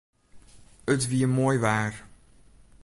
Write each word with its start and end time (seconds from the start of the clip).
It 0.93 1.01
wie 1.09 1.25
moai 1.35 1.57
waar. 1.63 1.93